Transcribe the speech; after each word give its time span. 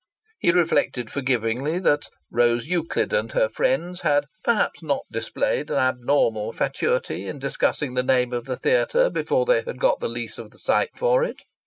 He 0.39 0.49
reflected 0.49 1.11
forgivingly 1.11 1.77
that 1.77 2.07
Rose 2.31 2.65
Euclid 2.65 3.13
and 3.13 3.31
her 3.33 3.47
friends 3.47 4.01
had 4.01 4.25
perhaps 4.43 4.81
not 4.81 5.03
displayed 5.11 5.69
an 5.69 5.75
abnormal 5.77 6.53
fatuity 6.53 7.27
in 7.27 7.37
discussing 7.37 7.93
the 7.93 8.01
name 8.01 8.33
of 8.33 8.45
the 8.45 8.57
theatre 8.57 9.11
before 9.11 9.45
they 9.45 9.61
had 9.61 9.77
got 9.77 9.99
the 9.99 10.09
lease 10.09 10.39
of 10.39 10.49
the 10.49 10.57
site 10.57 10.97
for 10.97 11.23
it. 11.23 11.43